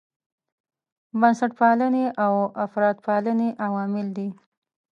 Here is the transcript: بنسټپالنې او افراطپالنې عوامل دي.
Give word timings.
بنسټپالنې 1.19 2.05
او 2.23 2.33
افراطپالنې 2.65 3.49
عوامل 3.65 4.07
دي. 4.17 4.29